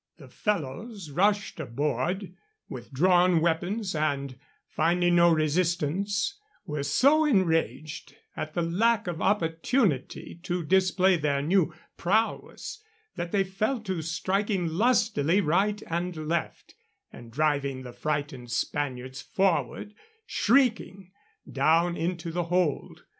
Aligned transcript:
The 0.17 0.29
fellows 0.29 1.11
rushed 1.11 1.59
aboard 1.59 2.33
with 2.67 2.91
drawn 2.91 3.39
weapons, 3.39 3.93
and, 3.93 4.35
finding 4.67 5.15
no 5.15 5.31
resistance, 5.31 6.39
were 6.65 6.81
so 6.81 7.23
enraged 7.23 8.15
at 8.35 8.55
the 8.55 8.63
lack 8.63 9.05
of 9.05 9.21
opportunity 9.21 10.39
to 10.41 10.63
display 10.63 11.17
their 11.17 11.43
new 11.43 11.75
prowess 11.97 12.83
that 13.15 13.31
they 13.31 13.43
fell 13.43 13.79
to 13.81 14.01
striking 14.01 14.65
lustily 14.69 15.39
right 15.39 15.83
and 15.85 16.17
left, 16.27 16.73
and 17.13 17.31
driving 17.31 17.83
the 17.83 17.93
frightened 17.93 18.49
Spaniards 18.51 19.21
forward 19.21 19.93
shrieking 20.25 21.11
down 21.47 21.95
into 21.95 22.31
the 22.31 22.45
hold. 22.45 23.03